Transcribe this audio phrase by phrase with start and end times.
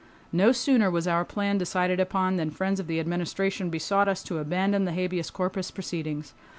[0.31, 4.39] No sooner was our plan decided upon than friends of the Administration besought us to
[4.39, 6.33] abandon the habeas corpus proceedings.